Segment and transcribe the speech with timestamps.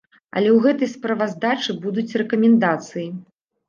[0.39, 3.09] Але ў гэтай справаздачы будуць рэкамендацыі.